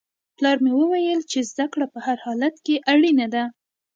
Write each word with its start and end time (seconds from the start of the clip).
پلار 0.37 0.57
مې 0.63 0.71
وویل 0.79 1.19
چې 1.31 1.39
زده 1.51 1.65
کړه 1.73 1.85
په 1.93 1.99
هر 2.05 2.17
حالت 2.25 2.55
کې 2.65 2.75
اړینه 2.91 3.27
ده. 3.33 3.43